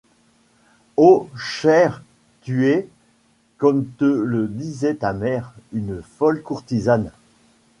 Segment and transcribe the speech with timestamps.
[0.97, 1.29] Oh!
[1.37, 2.01] chère,
[2.41, 2.87] tu es,
[3.59, 7.11] comme te le disait ta mère, une folle courtisane.